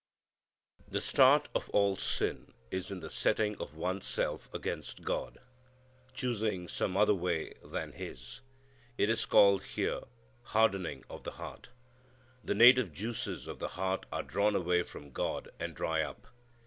The 0.87 0.99
start 0.99 1.47
of 1.53 1.69
all 1.69 1.95
sin 1.95 2.55
is 2.71 2.89
in 2.89 3.01
the 3.01 3.09
setting 3.11 3.55
of 3.61 3.75
one's 3.75 4.07
self 4.07 4.51
against 4.51 5.03
God. 5.03 5.37
Choosing 6.15 6.67
some 6.67 6.97
other 6.97 7.13
way 7.13 7.53
than 7.63 7.91
His. 7.91 8.41
It 8.97 9.11
is 9.11 9.27
called 9.27 9.61
here 9.61 10.01
"hardening 10.41 11.03
of 11.07 11.21
the 11.23 11.33
heart." 11.33 11.69
The 12.43 12.55
native 12.55 12.91
juices 12.91 13.45
of 13.47 13.59
the 13.59 13.67
heart 13.77 14.07
are 14.11 14.23
drawn 14.23 14.55
away 14.55 14.81
from 14.81 15.11
God 15.11 15.49
and 15.59 15.75
dry 15.75 16.01
up. 16.01 16.25